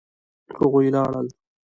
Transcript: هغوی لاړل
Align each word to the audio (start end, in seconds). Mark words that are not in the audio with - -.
هغوی 0.57 0.87
لاړل 0.95 1.27